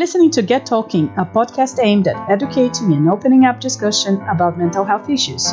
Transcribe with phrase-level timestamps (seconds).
[0.00, 4.82] listening to Get Talking, a podcast aimed at educating and opening up discussion about mental
[4.82, 5.50] health issues.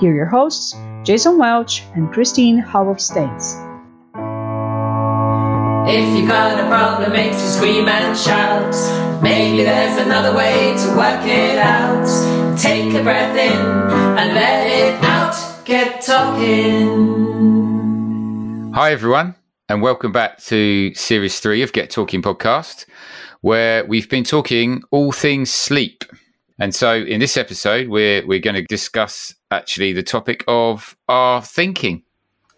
[0.00, 3.56] Here are your hosts, Jason Welch and Christine Howard States.
[5.86, 8.74] If you've got a problem, makes you scream and shout.
[9.22, 12.08] Maybe there's another way to work it out.
[12.58, 15.36] Take a breath in and let it out.
[15.66, 17.10] Get talking.
[18.72, 19.34] Hi, everyone,
[19.68, 22.86] and welcome back to Series 3 of Get Talking podcast,
[23.40, 26.04] where we've been talking all things sleep.
[26.58, 31.40] And so, in this episode, we're, we're going to discuss actually the topic of our
[31.40, 32.02] thinking.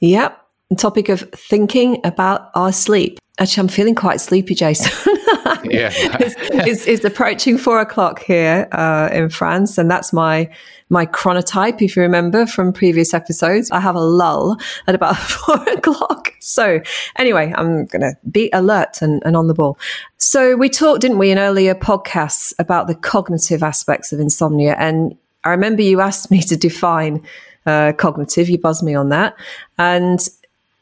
[0.00, 0.38] Yep.
[0.70, 3.18] The topic of thinking about our sleep.
[3.38, 4.92] Actually, I'm feeling quite sleepy, Jason.
[5.64, 5.90] Yeah.
[5.94, 10.50] it's, it's, it's approaching four o'clock here uh, in France, and that's my
[10.88, 11.80] my chronotype.
[11.80, 16.34] If you remember from previous episodes, I have a lull at about four o'clock.
[16.40, 16.80] So
[17.16, 19.78] anyway, I'm going to be alert and, and on the ball.
[20.18, 25.16] So we talked, didn't we, in earlier podcasts about the cognitive aspects of insomnia, and
[25.44, 27.24] I remember you asked me to define
[27.66, 28.48] uh, cognitive.
[28.48, 29.34] You buzzed me on that,
[29.78, 30.28] and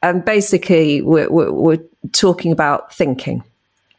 [0.03, 3.43] and basically we're, we're, we're talking about thinking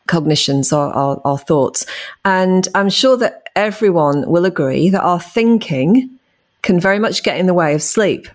[0.08, 1.86] cognitions our, our, our, thoughts.
[2.26, 6.10] And i'm sure that everyone will agree that our thinking
[6.62, 8.28] can very much get in the way of sleep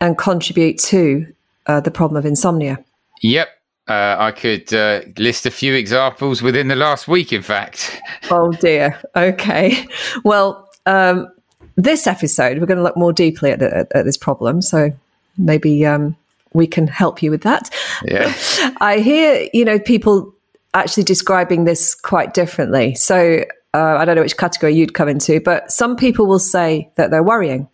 [0.00, 1.26] and contribute to
[1.66, 2.82] uh, the problem of insomnia.
[3.22, 3.48] Yep.
[3.88, 8.00] Uh, I could uh, list a few examples within the last week, in fact.
[8.30, 9.00] oh dear.
[9.16, 9.86] Okay.
[10.24, 11.28] Well um,
[11.76, 14.62] this episode we're going to look more deeply at, at, at this problem.
[14.62, 14.90] So
[15.36, 16.16] maybe um,
[16.54, 17.70] we can help you with that.
[18.04, 18.32] Yeah.
[18.80, 20.34] I hear, you know, people
[20.74, 22.94] actually describing this quite differently.
[22.94, 23.44] So
[23.74, 27.10] uh, I don't know which category you'd come into, but some people will say that
[27.10, 27.68] they're worrying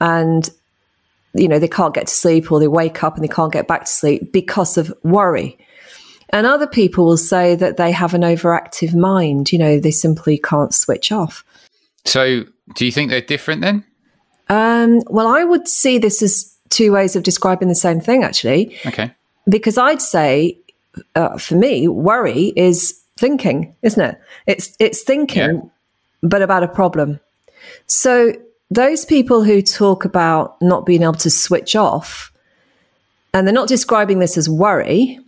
[0.00, 0.48] and,
[1.34, 3.68] you know, they can't get to sleep or they wake up and they can't get
[3.68, 5.58] back to sleep because of worry.
[6.30, 10.38] And other people will say that they have an overactive mind, you know, they simply
[10.38, 11.44] can't switch off.
[12.04, 12.44] So,
[12.76, 13.84] do you think they're different then?
[14.48, 18.76] Um, well, I would see this as two ways of describing the same thing, actually.
[18.86, 19.12] Okay.
[19.48, 20.56] Because I'd say,
[21.14, 24.20] uh, for me, worry is thinking, isn't it?
[24.46, 25.60] It's it's thinking, Yeah.
[26.22, 27.20] but about a problem.
[27.86, 28.32] So
[28.70, 32.32] those people who talk about not being able to switch off,
[33.34, 35.18] and they're not describing this as worry,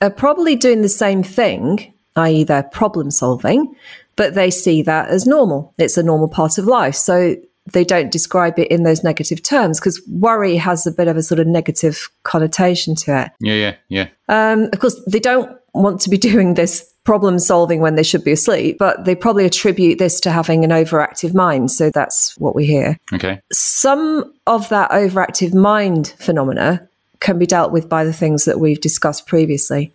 [0.00, 3.74] are probably doing the same thing, i.e., they're problem solving,
[4.16, 5.72] but they see that as normal.
[5.78, 6.94] It's a normal part of life.
[6.94, 7.36] So
[7.70, 11.22] they don't describe it in those negative terms because worry has a bit of a
[11.22, 13.30] sort of negative connotation to it.
[13.40, 14.08] Yeah, yeah, yeah.
[14.28, 18.24] Um, of course, they don't want to be doing this problem solving when they should
[18.24, 21.70] be asleep, but they probably attribute this to having an overactive mind.
[21.70, 22.96] So that's what we hear.
[23.12, 23.40] Okay.
[23.52, 26.88] Some of that overactive mind phenomena
[27.20, 29.92] can be dealt with by the things that we've discussed previously,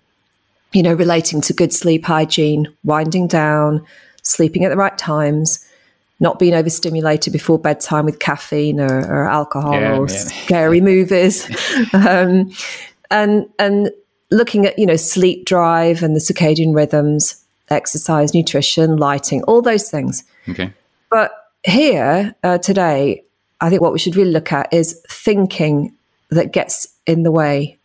[0.74, 3.86] you know, relating to good sleep hygiene, winding down,
[4.22, 5.67] sleeping at the right times
[6.20, 10.16] not being overstimulated before bedtime with caffeine or, or alcohol Yeah, or yeah.
[10.16, 11.48] scary movies,
[11.94, 12.52] um,
[13.12, 13.92] and and
[14.32, 19.90] looking at you know sleep drive and the circadian rhythms, exercise, nutrition, lighting, all those
[19.90, 20.24] things.
[20.50, 20.74] Okay.
[21.10, 21.32] But
[21.64, 23.24] here uh, today,
[23.62, 25.96] I think what we should really look at is thinking
[26.30, 27.78] that gets in the way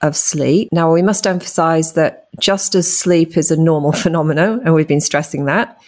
[0.00, 0.68] of sleep.
[0.72, 5.00] Now, we must emphasize that just as sleep is a normal phenomenon, and we've been
[5.00, 5.80] stressing that,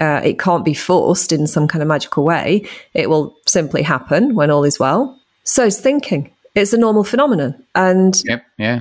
[0.00, 2.66] uh, it can't be forced in some kind of magical way.
[2.94, 5.18] It will simply happen when all is well.
[5.44, 6.32] So is thinking.
[6.54, 7.62] It's a normal phenomenon.
[7.74, 8.44] And Yep.
[8.58, 8.80] Yeah.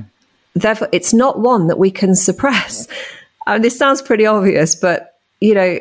[0.55, 2.87] therefore, it's not one that we can suppress.
[3.47, 5.79] I mean, this sounds pretty obvious, but, you know,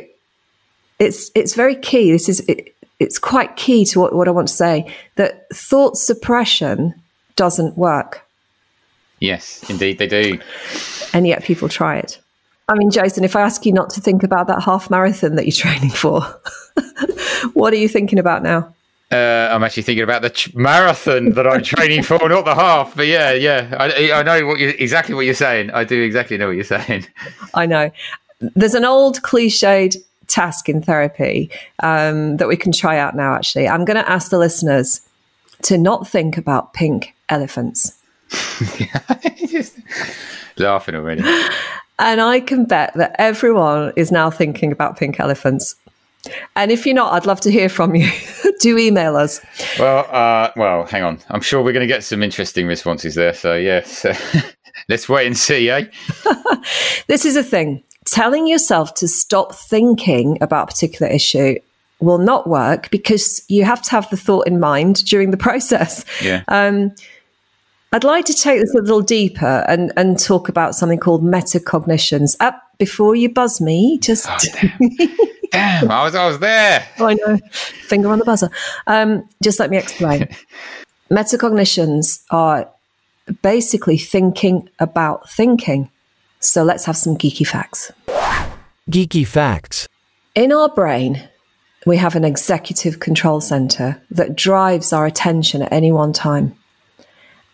[0.99, 2.13] it's, it's very key.
[2.13, 5.97] This is, it, it's quite key to what, what I want to say that thought
[5.97, 6.95] suppression
[7.35, 8.23] doesn't work.
[9.19, 10.39] Yes, indeed they do.
[11.13, 12.19] and yet people try it.
[12.69, 15.45] I mean, Jason, if I ask you not to think about that half marathon that
[15.45, 16.21] you're training for,
[17.53, 18.73] what are you thinking about now?
[19.13, 22.97] Uh, I'm actually thinking about the ch- marathon that I'm training for, not the half.
[22.97, 25.71] But yeah, yeah, I, I know what you exactly what you're saying.
[25.71, 27.07] I do exactly know what you're saying.
[27.55, 27.93] I know.
[28.41, 29.97] There's an old cliched
[30.27, 31.51] task in therapy
[31.85, 33.69] um, that we can try out now, actually.
[33.69, 35.01] I'm going to ask the listeners
[35.63, 37.97] to not think about pink elephants.
[39.47, 39.79] Just
[40.59, 41.23] laughing already.
[41.99, 45.77] And I can bet that everyone is now thinking about pink elephants.
[46.57, 48.11] And if you're not, I'd love to hear from you.
[48.61, 49.41] Do email us.
[49.79, 51.19] Well, uh, well, hang on.
[51.29, 53.33] I'm sure we're going to get some interesting responses there.
[53.33, 54.05] So yes,
[54.89, 55.87] let's wait and see, eh?
[57.07, 57.83] This is a thing.
[58.07, 61.57] Telling yourself to stop thinking about a particular issue
[62.01, 66.05] will not work because you have to have the thought in mind during the process.
[66.23, 66.43] Yeah.
[66.49, 66.93] Um,
[67.97, 72.37] I'd like to take this a little deeper and, and talk about something called metacognitions.
[72.41, 74.29] At before you buzz me, just.
[74.29, 75.17] Oh,
[75.51, 76.87] damn, I was, I was there.
[76.99, 78.51] I know, finger on the buzzer.
[78.87, 80.29] Um, just let me explain.
[81.11, 82.69] Metacognitions are
[83.41, 85.91] basically thinking about thinking.
[86.41, 87.91] So let's have some geeky facts.
[88.91, 89.89] Geeky facts.
[90.35, 91.27] In our brain,
[91.87, 96.55] we have an executive control center that drives our attention at any one time.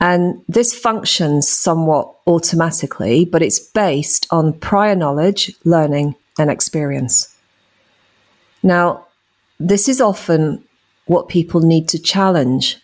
[0.02, 7.32] And this functions somewhat automatically, but it's based on prior knowledge, learning, and experience.
[8.64, 9.06] Now,
[9.60, 10.64] this is often
[11.06, 12.78] what people need to challenge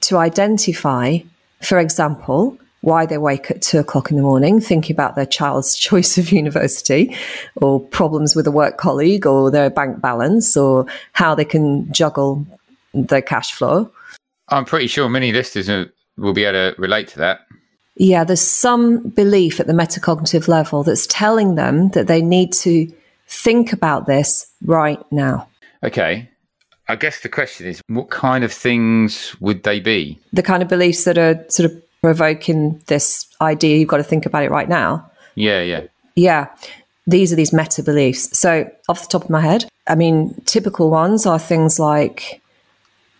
[0.00, 1.18] to identify,
[1.60, 5.76] for example, why they wake at two o'clock in the morning thinking about their child's
[5.88, 7.14] choice of university
[7.56, 12.46] or problems with a work colleague or their bank balance or how they can juggle
[12.94, 13.92] their cash flow.
[14.48, 15.68] I'm pretty sure many listeners
[16.16, 17.46] will be able to relate to that.
[17.96, 22.92] Yeah, there's some belief at the metacognitive level that's telling them that they need to
[23.26, 25.48] think about this right now.
[25.82, 26.28] Okay.
[26.88, 30.20] I guess the question is what kind of things would they be?
[30.32, 34.26] The kind of beliefs that are sort of provoking this idea you've got to think
[34.26, 35.10] about it right now.
[35.34, 35.84] Yeah, yeah.
[36.14, 36.48] Yeah.
[37.06, 38.36] These are these meta beliefs.
[38.38, 42.40] So, off the top of my head, I mean, typical ones are things like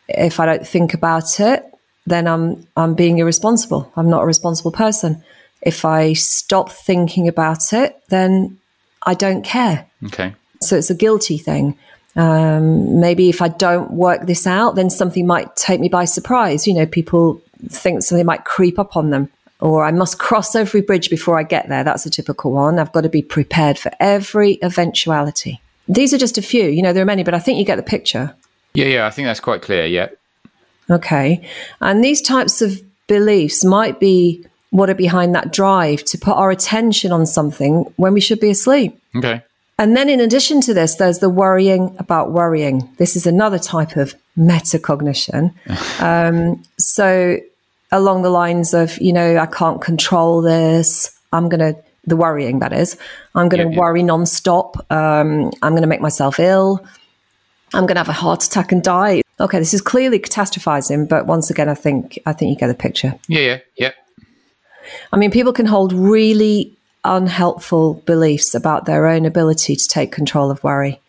[0.09, 1.65] if I don't think about it,
[2.07, 3.93] then I'm I'm being irresponsible.
[3.97, 5.23] I'm not a responsible person.
[5.63, 8.59] If I stop thinking about it, then
[9.03, 9.87] I don't care.
[10.07, 10.35] Okay.
[10.61, 11.77] So it's a guilty thing.
[12.15, 16.67] Um, maybe if I don't work this out, then something might take me by surprise.
[16.67, 19.29] You know, people think something might creep up on them.
[19.61, 21.83] Or I must cross every bridge before I get there.
[21.83, 22.79] That's a typical one.
[22.79, 25.61] I've got to be prepared for every eventuality.
[25.89, 26.65] These are just a few.
[26.65, 28.35] You know, there are many, but I think you get the picture.
[28.75, 29.87] Yeah, yeah, I think that's quite clear.
[29.87, 30.09] Yeah.
[30.91, 31.47] Okay.
[31.81, 36.51] And these types of beliefs might be what are behind that drive to put our
[36.51, 38.99] attention on something when we should be asleep.
[39.15, 39.43] Okay.
[39.79, 42.89] And then, in addition to this, there's the worrying about worrying.
[42.97, 45.53] This is another type of metacognition.
[46.01, 47.39] um, so,
[47.93, 51.11] along the lines of, you know, I can't control this.
[51.33, 52.97] I'm going to, the worrying that is,
[53.35, 53.81] I'm going to Yeah, yeah.
[53.81, 54.77] worry nonstop.
[54.91, 56.85] Um, I'm going to make myself ill.
[57.75, 59.21] I'm going to have a heart attack and die.
[59.39, 62.75] Okay, this is clearly catastrophizing, but once again, I think I think you get the
[62.75, 63.15] picture.
[63.29, 63.93] Yeah, yeah, yeah.
[65.13, 70.51] I mean, people can hold really unhelpful beliefs about their own ability to take control
[70.51, 71.01] of worry.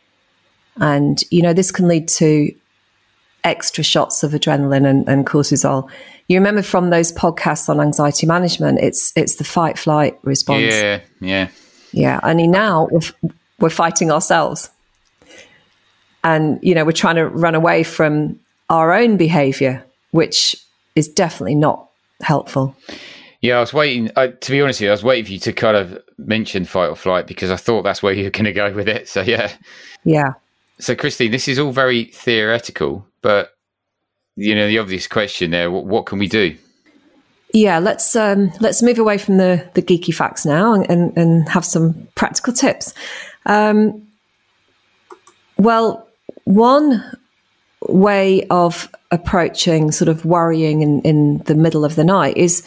[0.79, 2.53] And, you know, this can lead to
[3.43, 5.89] extra shots of adrenaline and, and cortisol.
[6.27, 10.73] You remember from those podcasts on anxiety management, it's it's the fight flight response.
[10.73, 11.47] Yeah, yeah.
[11.93, 14.69] Yeah, only now we're, we're fighting ourselves.
[16.27, 18.37] And, you know, we're trying to run away from
[18.69, 19.81] our own behavior,
[20.11, 20.57] which
[20.95, 21.87] is definitely not
[22.21, 22.75] helpful.
[23.39, 24.11] Yeah, I was waiting.
[24.17, 26.65] I, to be honest with you, I was waiting for you to kind of mention
[26.65, 29.07] fight or flight because I thought that's where you were going to go with it.
[29.07, 29.53] So, yeah.
[30.03, 30.33] Yeah.
[30.79, 33.55] So, Christine, this is all very theoretical, but,
[34.35, 36.57] you know, the obvious question there what, what can we do?
[37.53, 41.49] Yeah, let's um, let's move away from the, the geeky facts now and, and, and
[41.49, 42.93] have some practical tips.
[43.45, 44.05] Um,
[45.57, 46.06] well,
[46.47, 47.03] one
[47.89, 52.65] way of approaching sort of worrying in, in the middle of the night is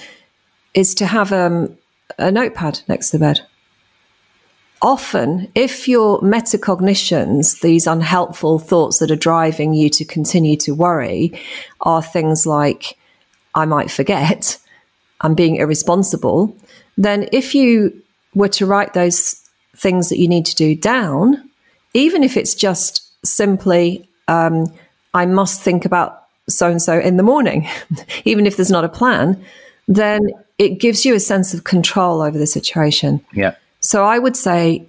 [0.75, 1.77] is to have um,
[2.19, 3.41] a notepad next to the bed.
[4.83, 11.33] Often, if your metacognitions, these unhelpful thoughts that are driving you to continue to worry,
[11.81, 12.97] are things like,
[13.55, 14.59] I might forget,
[15.23, 16.57] I'm being irresponsible,
[16.97, 18.01] then if you
[18.35, 19.43] were to write those
[19.77, 21.51] things that you need to do down,
[21.93, 24.67] even if it's just simply, um,
[25.15, 27.69] I must think about so and so in the morning,
[28.25, 29.43] even if there's not a plan,
[29.89, 30.21] then
[30.59, 33.25] it gives you a sense of control over the situation.
[33.33, 33.55] Yeah.
[33.81, 34.87] So I would say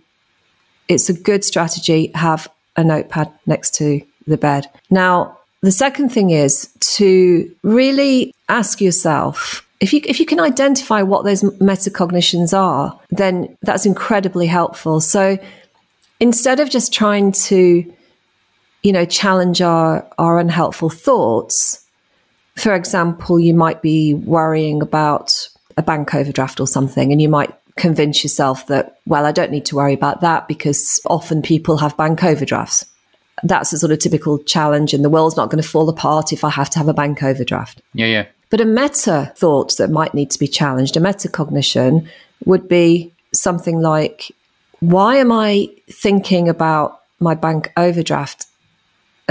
[0.88, 4.68] it's a good strategy have a notepad next to the bed.
[4.90, 11.02] Now, the second thing is to really ask yourself if you if you can identify
[11.02, 15.02] what those metacognitions are, then that's incredibly helpful.
[15.02, 15.40] So
[16.20, 17.92] instead of just trying to
[18.84, 21.86] you know challenge our our unhelpful thoughts,
[22.56, 25.48] for example, you might be worrying about
[25.78, 29.66] a bank overdraft or something, and you might convince yourself that, well, I don't need
[29.66, 32.86] to worry about that because often people have bank overdrafts.
[33.44, 36.44] That's a sort of typical challenge, and the world's not going to fall apart if
[36.44, 37.82] I have to have a bank overdraft.
[37.94, 38.26] Yeah, yeah.
[38.50, 42.08] But a meta thought that might need to be challenged, a metacognition,
[42.46, 44.32] would be something like,
[44.82, 48.46] why am I thinking about my bank overdraft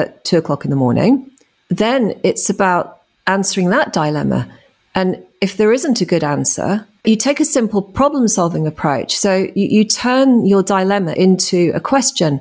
[0.00, 1.30] at two o'clock in the morning?
[1.68, 4.48] Then it's about answering that dilemma.
[4.94, 9.16] And if there isn't a good answer, you take a simple problem solving approach.
[9.16, 12.40] So you, you turn your dilemma into a question.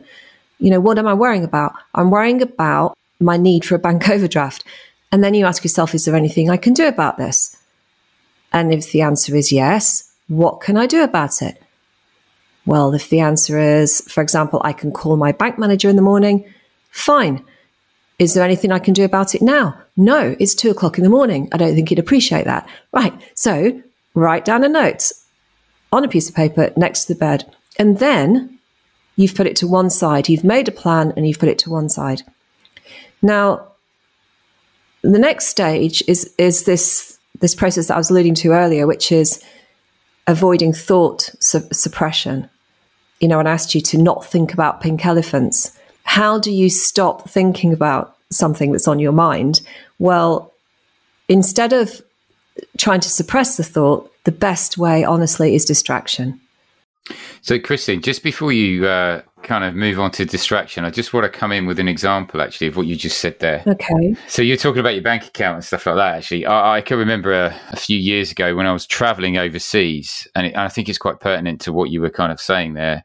[0.59, 1.73] You know, what am I worrying about?
[1.95, 4.63] I'm worrying about my need for a bank overdraft.
[5.11, 7.55] And then you ask yourself, is there anything I can do about this?
[8.51, 11.61] And if the answer is yes, what can I do about it?
[12.65, 16.01] Well, if the answer is, for example, I can call my bank manager in the
[16.01, 16.51] morning,
[16.91, 17.43] fine.
[18.19, 19.77] Is there anything I can do about it now?
[19.95, 21.47] No, it's two o'clock in the morning.
[21.53, 22.67] I don't think he'd appreciate that.
[22.91, 23.13] Right.
[23.33, 23.81] So
[24.13, 25.11] write down a note
[25.91, 27.45] on a piece of paper next to the bed.
[27.77, 28.59] And then
[29.15, 30.27] you've put it to one side.
[30.27, 32.23] You've made a plan and you've put it to one side.
[33.21, 33.67] Now,
[35.01, 39.13] the next stage is, is this, this process that I was alluding to earlier, which
[39.13, 39.41] is
[40.27, 42.49] avoiding thought su- suppression.
[43.21, 45.77] You know, I asked you to not think about pink elephants.
[46.09, 49.61] How do you stop thinking about something that's on your mind?
[49.99, 50.51] Well,
[51.27, 52.01] instead of
[52.79, 56.41] trying to suppress the thought, the best way, honestly, is distraction.
[57.43, 61.31] So, Christine, just before you uh, kind of move on to distraction, I just want
[61.31, 63.61] to come in with an example, actually, of what you just said there.
[63.67, 64.15] Okay.
[64.27, 66.15] So, you're talking about your bank account and stuff like that.
[66.15, 70.27] Actually, I, I can remember a, a, few years ago when I was traveling overseas,
[70.33, 72.73] and, it, and, I think it's quite pertinent to what you were kind of saying
[72.73, 73.03] there.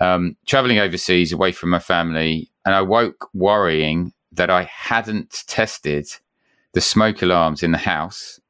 [0.00, 6.06] Um, traveling overseas away from my family, and I woke worrying that I hadn't tested
[6.72, 8.40] the smoke alarms in the house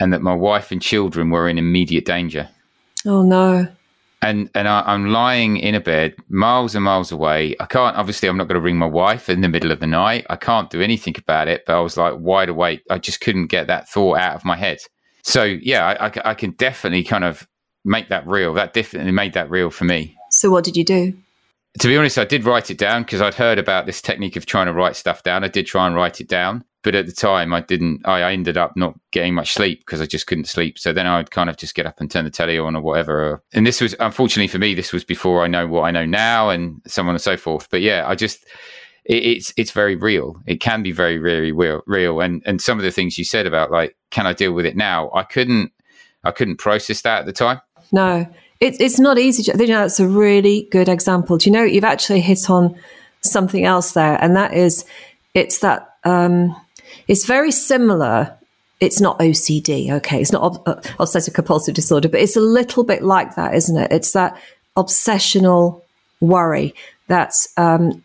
[0.00, 2.48] and that my wife and children were in immediate danger.
[3.06, 3.68] Oh no.
[4.20, 7.54] And and I, am lying in a bed miles and miles away.
[7.60, 9.86] I can't obviously I'm not going to ring my wife in the middle of the
[9.86, 10.26] night.
[10.30, 11.64] I can't do anything about it.
[11.66, 12.82] But I was like wide awake.
[12.90, 14.78] I just couldn't get that thought out of my head.
[15.22, 17.46] So yeah, I, I, I can definitely kind of
[17.84, 18.54] make that real.
[18.54, 20.16] That definitely made that real for me.
[20.42, 21.14] So what did you do?
[21.78, 24.44] To be honest, I did write it down because I'd heard about this technique of
[24.44, 25.42] trying to write stuff down.
[25.42, 28.02] I did try and write it down but at the time I didn't.
[28.04, 30.78] I, I ended up not getting much sleep because I just couldn't sleep.
[30.78, 33.42] So then I'd kind of just get up and turn the telly on or whatever.
[33.52, 34.74] And this was unfortunately for me.
[34.74, 37.68] This was before I know what I know now, and so on and so forth.
[37.70, 38.44] But yeah, I just
[39.04, 40.40] it, it's it's very real.
[40.46, 41.82] It can be very very real.
[41.86, 44.66] Real, and and some of the things you said about like, can I deal with
[44.66, 45.10] it now?
[45.14, 45.72] I couldn't.
[46.24, 47.60] I couldn't process that at the time.
[47.90, 48.26] No,
[48.62, 49.42] it's it's not easy.
[49.42, 51.36] You know, that's a really good example.
[51.36, 52.78] Do you know you've actually hit on
[53.20, 54.84] something else there, and that is
[55.34, 55.96] it's that.
[56.04, 56.56] Um,
[57.08, 58.36] it's very similar.
[58.78, 60.20] It's not OCD, okay?
[60.20, 63.76] It's not ob- uh, obsessive compulsive disorder, but it's a little bit like that, isn't
[63.76, 63.92] it?
[63.92, 64.40] It's that
[64.76, 65.82] obsessional
[66.20, 66.74] worry
[67.06, 68.02] that, um,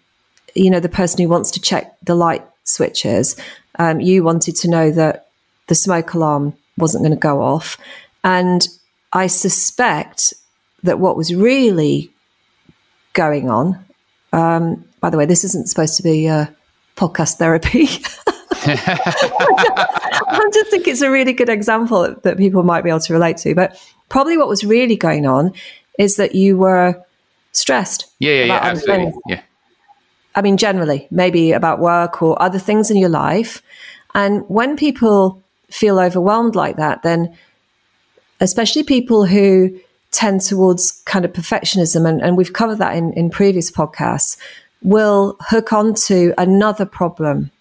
[0.56, 3.36] you know, the person who wants to check the light switches,
[3.80, 5.28] um, you wanted to know that
[5.68, 7.78] the smoke alarm wasn't going to go off.
[8.24, 8.68] And
[9.14, 10.34] I suspect
[10.84, 12.12] that what was really
[13.14, 13.84] going on,
[14.34, 16.54] um, by the way, this isn't supposed to be a
[16.96, 17.88] podcast therapy.
[20.28, 23.38] I just think it's a really good example that people might be able to relate
[23.38, 23.56] to.
[23.56, 25.54] But probably what was really going on
[25.98, 27.02] is that you were
[27.52, 28.06] stressed.
[28.20, 29.14] Yeah, yeah, yeah, absolutely.
[29.28, 29.42] Yeah.
[30.36, 33.62] I mean, generally, maybe about work or other things in your life.
[34.14, 37.36] And when people feel overwhelmed like that, then
[38.40, 39.80] especially people who
[40.18, 44.36] tend towards kind of perfectionism, and, and we've covered that in, in previous podcasts,
[44.82, 47.52] will hook onto another problem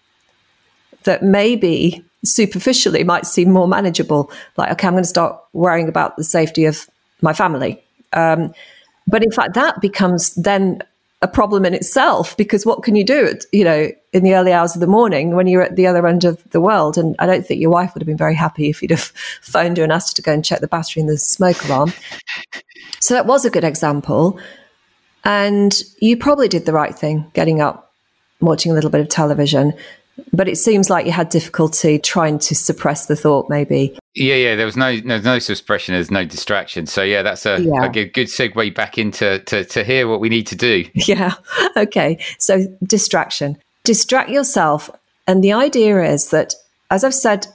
[1.05, 4.31] that maybe superficially might seem more manageable.
[4.57, 6.89] Like, okay, I'm going to start worrying about the safety of
[7.21, 7.85] my family.
[8.15, 8.55] Um,
[9.07, 10.83] but in fact, that becomes then
[11.23, 14.53] a problem in itself because what can you do, at, you know, in the early
[14.53, 16.99] hours of the morning when you're at the other end of the world?
[16.99, 19.01] And I don't think your wife would have been very happy if you'd have
[19.41, 21.93] phoned her and asked her to go and check the battery in the smoke alarm.
[23.01, 24.39] so that was a good example.
[25.25, 27.93] And you probably did the right thing getting up,
[28.41, 29.73] watching a little bit of television.
[30.33, 33.99] But it seems like you had difficulty trying to suppress the thought, maybe.
[34.17, 34.57] Yeah, yeah.
[34.57, 35.95] There was no, no, no suppression.
[35.95, 36.87] There's no distraction.
[36.87, 37.85] So yeah, that's a, yeah.
[37.85, 40.85] a good, good segue back into to, to hear what we need to do.
[41.07, 41.35] Yeah.
[41.77, 42.19] Okay.
[42.39, 43.59] So distraction.
[43.85, 44.91] Distract yourself,
[45.29, 46.55] and the idea is that,
[46.91, 47.47] as I've said,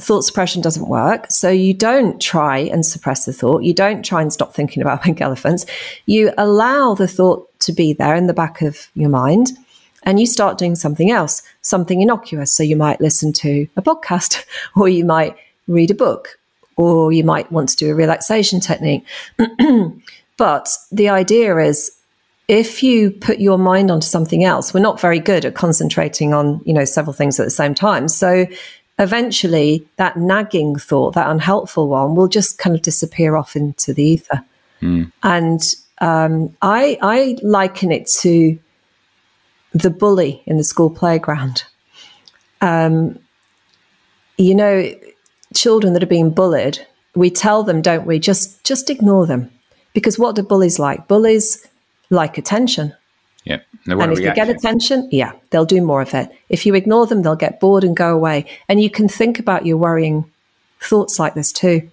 [0.00, 1.26] thought suppression doesn't work.
[1.30, 3.62] So you don't try and suppress the thought.
[3.62, 5.66] You don't try and stop thinking about pink elephants.
[6.06, 9.50] You allow the thought to be there in the back of your mind
[10.02, 12.52] and you start doing something else, something innocuous.
[12.52, 14.44] So you might listen to a podcast
[14.76, 16.38] or you might read a book
[16.76, 19.04] or you might want to do a relaxation technique.
[20.36, 21.90] but the idea is
[22.48, 26.60] if you put your mind onto something else, we're not very good at concentrating on,
[26.64, 28.08] you know, several things at the same time.
[28.08, 28.46] So
[28.98, 34.02] eventually that nagging thought, that unhelpful one, will just kind of disappear off into the
[34.02, 34.44] ether.
[34.80, 35.10] Mm.
[35.22, 38.58] And um, I, I liken it to
[39.72, 41.64] the bully in the school playground.
[42.60, 43.18] Um,
[44.38, 44.94] you know,
[45.56, 46.86] children that are being bullied
[47.16, 48.18] we tell them, don't we?
[48.18, 49.50] Just just ignore them,
[49.94, 51.08] because what do bullies like?
[51.08, 51.66] Bullies
[52.10, 52.94] like attention.
[53.44, 53.60] Yeah.
[53.86, 56.28] and if they get attention, yeah, they'll do more of it.
[56.48, 58.46] If you ignore them, they'll get bored and go away.
[58.68, 60.30] And you can think about your worrying
[60.80, 61.88] thoughts like this too.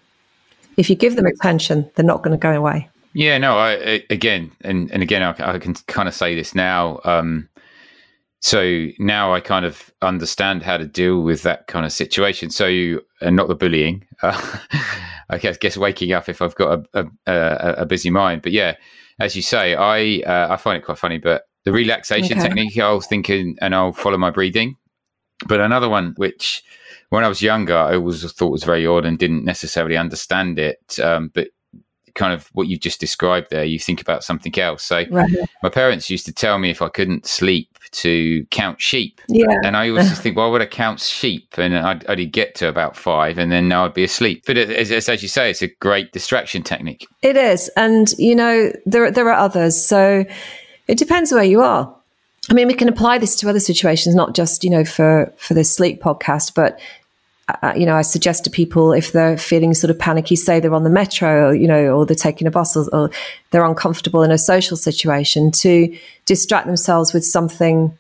[0.78, 2.90] If you give them attention, they're not going to go away.
[3.14, 7.00] Yeah, no, I, again, and, and again, I, I can kind of say this now.
[7.04, 7.48] Um,
[8.44, 12.50] so now I kind of understand how to deal with that kind of situation.
[12.50, 14.06] So, you, and not the bullying.
[14.22, 14.58] Uh,
[15.30, 18.42] I guess, guess waking up if I've got a, a, a, busy mind.
[18.42, 18.76] But yeah,
[19.22, 21.20] as you say, I uh, I find it quite funny.
[21.20, 22.50] But the relaxation okay.
[22.50, 24.76] technique, I'll think and I'll follow my breathing.
[25.48, 26.62] But another one, which
[27.12, 31.00] when I was younger, I always thought was very odd and didn't necessarily understand it.
[31.02, 31.48] Um, but
[32.16, 34.84] kind of what you just described there, you think about something else.
[34.84, 35.32] So right.
[35.64, 39.22] my parents used to tell me if I couldn't sleep to count sheep.
[39.28, 39.60] Yeah.
[39.64, 41.58] And I always think, well, why would I count sheep?
[41.58, 44.44] And I'd, I'd get to about five and then I'd be asleep.
[44.46, 47.08] But as, as you say, it's a great distraction technique.
[47.22, 47.70] It is.
[47.76, 49.84] And, you know, there, there are others.
[49.84, 50.26] So
[50.88, 51.94] it depends where you are.
[52.50, 55.54] I mean, we can apply this to other situations, not just, you know, for, for
[55.54, 56.80] this sleep podcast, but
[57.50, 60.74] uh, you know, I suggest to people if they're feeling sort of panicky, say they're
[60.74, 63.10] on the metro, or, you know, or they're taking a bus, or, or,
[63.52, 65.94] they're uncomfortable in a social situation, to
[66.26, 67.98] distract themselves with something,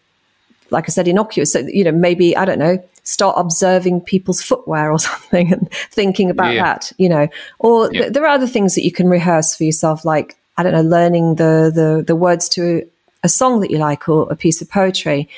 [0.69, 1.51] like I said, innocuous.
[1.51, 6.29] So, you know, maybe I don't know, start observing people's footwear or something and thinking
[6.29, 6.63] about yeah.
[6.63, 7.27] that, you know.
[7.59, 8.03] Or yeah.
[8.03, 10.81] th- there are other things that you can rehearse for yourself, like I don't know,
[10.81, 12.87] learning the the the words to
[13.23, 15.29] a song that you like or a piece of poetry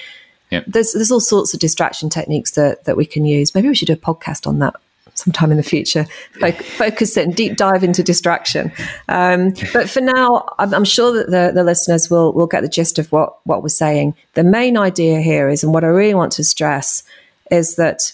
[0.51, 0.65] Yep.
[0.67, 3.53] There's there's all sorts of distraction techniques that that we can use.
[3.55, 4.75] Maybe we should do a podcast on that
[5.15, 6.05] sometime in the future.
[6.51, 8.71] focus it and deep dive into distraction.
[9.07, 12.69] Um, but for now, I'm, I'm, sure that the, the listeners will will get the
[12.69, 14.15] gist of what what we're saying.
[14.33, 17.03] The main idea here is, and what I really want to stress
[17.51, 18.13] is that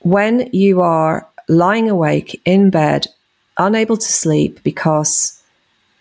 [0.00, 3.06] when you are lying awake in bed,
[3.58, 5.42] unable to sleep because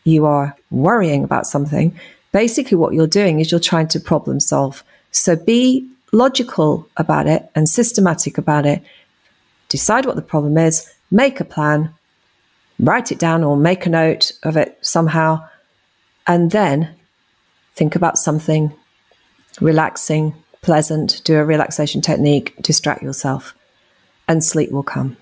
[0.04, 1.98] you are worrying about something,
[2.32, 4.84] basically what you're doing is you're trying to problem solve.
[5.14, 8.84] So be logical about it and systematic about it.
[9.70, 11.94] Decide what the problem is, make a plan,
[12.80, 15.48] write it down or make a note of it somehow,
[16.28, 16.96] and then
[17.76, 18.74] think about something
[19.62, 23.56] relaxing, pleasant, do a relaxation technique, distract yourself,
[24.28, 25.16] and sleep will come.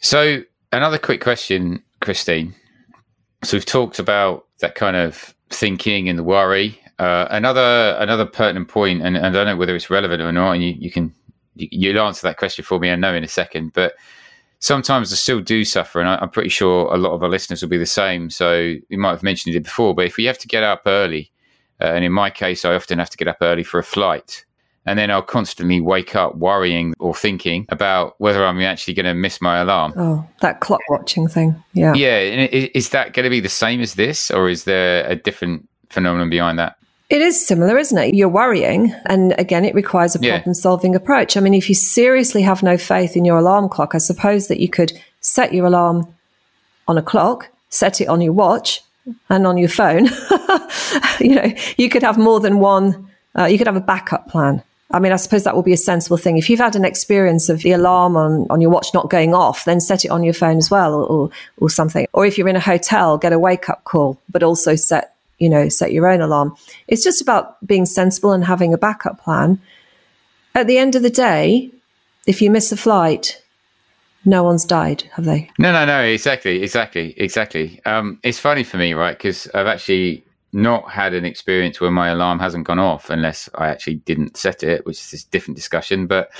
[0.00, 2.54] So, another quick question, Christine.
[3.42, 8.68] So, we've talked about that kind of thinking and the worry uh, another another pertinent
[8.68, 11.14] point, and, and, I don't know whether it's relevant or not, and you, you can
[11.56, 12.90] you, will answer that question for me.
[12.90, 13.94] I know in a second, but
[14.60, 17.62] sometimes I still do suffer, and I, am pretty sure a lot of our listeners
[17.62, 18.30] will be the same.
[18.30, 21.30] So you might have mentioned it before, but if we have to get up early,
[21.80, 24.44] uh, and in my case, I often have to get up early for a flight.
[24.86, 29.14] And then I'll constantly wake up worrying or thinking about whether I'm actually going to
[29.14, 29.94] miss my alarm.
[29.96, 31.56] Oh, that clock watching thing.
[31.72, 31.94] Yeah.
[31.94, 32.18] Yeah.
[32.18, 36.28] Is that going to be the same as this, or is there a different phenomenon
[36.28, 36.76] behind that?
[37.10, 38.14] It is similar, isn't it?
[38.14, 38.94] You're worrying.
[39.06, 41.36] And again, it requires a problem solving approach.
[41.36, 44.60] I mean, if you seriously have no faith in your alarm clock, I suppose that
[44.60, 46.14] you could set your alarm
[46.88, 48.82] on a clock, set it on your watch
[49.28, 50.06] and on your phone.
[51.20, 54.62] you know, you could have more than one, uh, you could have a backup plan.
[54.90, 56.38] I mean, I suppose that would be a sensible thing.
[56.38, 59.64] If you've had an experience of the alarm on, on your watch not going off,
[59.64, 62.06] then set it on your phone as well or, or, or something.
[62.12, 65.13] Or if you're in a hotel, get a wake up call, but also set
[65.44, 66.56] you know, set your own alarm.
[66.88, 69.60] It's just about being sensible and having a backup plan.
[70.54, 71.70] At the end of the day,
[72.26, 73.42] if you miss a flight,
[74.24, 75.50] no one's died, have they?
[75.58, 77.80] No, no, no, exactly, exactly, exactly.
[77.84, 79.16] Um, it's funny for me, right?
[79.16, 83.68] Because I've actually not had an experience where my alarm hasn't gone off unless I
[83.68, 86.06] actually didn't set it, which is a different discussion.
[86.06, 86.30] But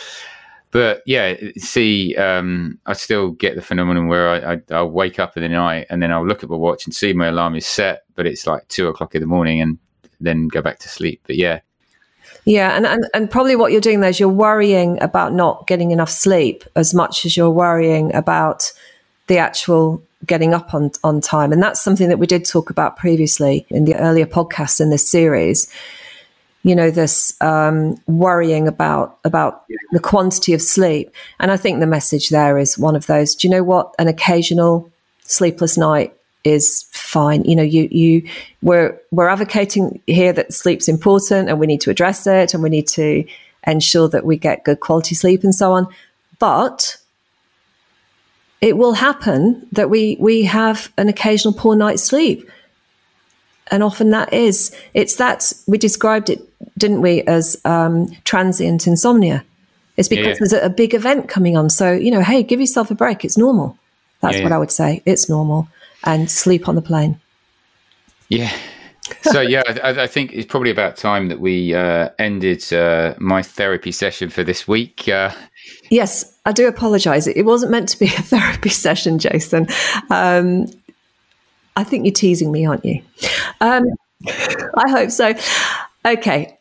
[0.75, 5.37] but yeah, see, um, I still get the phenomenon where I, I will wake up
[5.37, 7.65] in the night and then I'll look at my watch and see my alarm is
[7.65, 9.79] set, but it's like two o'clock in the morning, and
[10.21, 11.21] then go back to sleep.
[11.29, 11.61] But yeah,
[12.45, 15.93] yeah, and, and and probably what you're doing there is you're worrying about not getting
[15.93, 18.73] enough sleep as much as you're worrying about
[19.29, 22.97] the actual getting up on on time, and that's something that we did talk about
[22.97, 25.73] previously in the earlier podcasts in this series
[26.65, 29.77] you know this um, worrying about about yeah.
[29.93, 31.11] the quantity of sleep.
[31.39, 33.95] And i think the message there is one of those do you know what?
[33.99, 34.91] An occasional
[35.23, 37.45] sleepless night is fine.
[37.45, 38.29] You know you you
[38.63, 42.71] we're we're advocating here that sleep's important and we need to address it and we
[42.71, 43.25] need to
[43.67, 45.87] ensure that we get good quality sleep and so on.
[46.39, 46.97] But
[48.61, 52.49] it will happen that we we have an occasional poor night's sleep
[53.71, 56.41] and often that is it's that we described it
[56.77, 59.45] didn't we as um, transient insomnia
[59.97, 60.35] it's because yeah.
[60.39, 63.25] there's a, a, big event coming on so you know hey give yourself a break
[63.25, 63.79] it's normal
[64.25, 64.45] That's Yeah.
[64.45, 65.03] what I would say.
[65.05, 65.69] It's normal.
[66.03, 67.21] And sleep on the plane.
[68.29, 68.51] Yeah.
[69.23, 73.43] So yeah, I, I think it's probably about time that we uh, ended uh, my
[73.43, 75.09] therapy session for this week.
[75.09, 75.31] Uh,
[75.91, 77.27] Yes, I do apologize.
[77.27, 79.67] It wasn't meant to be a therapy session, Jason.
[80.11, 80.67] Um,
[81.77, 83.03] I think you're teasing me, aren't you?
[83.61, 83.85] Um,
[84.27, 85.35] I hope so.
[86.05, 86.59] Okay.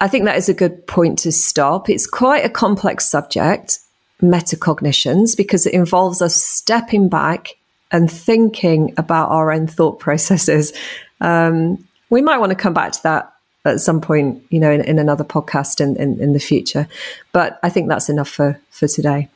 [0.00, 1.88] I think that is a good point to stop.
[1.88, 3.78] It's quite a complex subject,
[4.22, 7.56] metacognitions, because it involves us stepping back
[7.90, 10.72] and thinking about our own thought processes.
[11.20, 13.32] Um, we might want to come back to that
[13.64, 16.86] at some point, you know, in, in another podcast in, in, in the future.
[17.32, 19.28] But I think that's enough for, for today.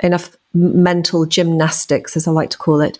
[0.00, 2.98] Enough mental gymnastics, as I like to call it.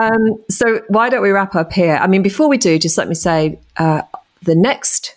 [0.00, 1.96] Um, so why don't we wrap up here?
[1.96, 4.02] I mean, before we do, just let me say uh,
[4.42, 5.16] the next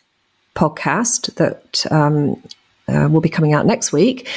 [0.55, 2.41] podcast that um,
[2.87, 4.27] uh, will be coming out next week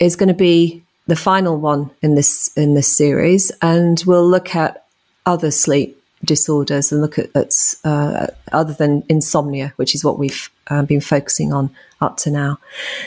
[0.00, 4.54] is going to be the final one in this in this series, and we'll look
[4.54, 4.84] at
[5.26, 10.50] other sleep disorders and look at, at uh, other than insomnia, which is what we've
[10.68, 12.58] uh, been focusing on up to now.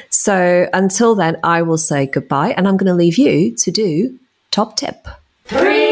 [0.09, 4.17] So until then, I will say goodbye, and I'm going to leave you to do
[4.49, 5.07] top tip.
[5.45, 5.90] Three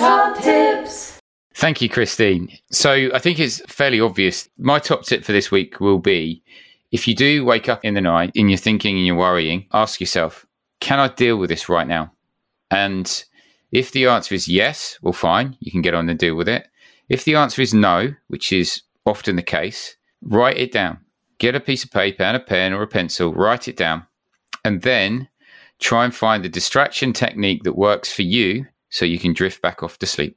[0.00, 1.20] top tips.
[1.54, 2.56] Thank you, Christine.
[2.70, 4.48] So I think it's fairly obvious.
[4.56, 6.42] My top tip for this week will be
[6.90, 10.00] if you do wake up in the night and you're thinking and you're worrying, ask
[10.00, 10.46] yourself,
[10.80, 12.12] can I deal with this right now?
[12.70, 13.24] And
[13.72, 16.66] if the answer is yes, well, fine, you can get on and deal with it.
[17.10, 20.98] If the answer is no, which is often the case, write it down.
[21.38, 24.06] Get a piece of paper and a pen or a pencil, write it down,
[24.64, 25.28] and then
[25.78, 29.82] try and find the distraction technique that works for you so you can drift back
[29.82, 30.36] off to sleep.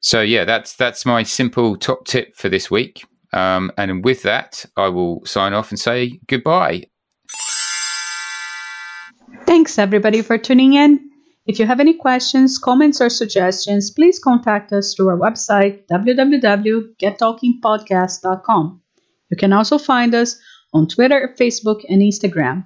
[0.00, 3.04] So yeah, that's that's my simple top tip for this week.
[3.32, 6.84] Um, and with that, I will sign off and say goodbye.
[9.46, 11.10] Thanks everybody for tuning in.
[11.46, 18.80] If you have any questions, comments, or suggestions, please contact us through our website www.gettalkingpodcast.com.
[19.30, 20.38] You can also find us
[20.72, 22.64] on Twitter, Facebook, and Instagram.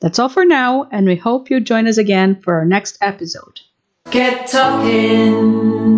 [0.00, 3.60] That's all for now, and we hope you join us again for our next episode.
[4.12, 5.91] Get talking.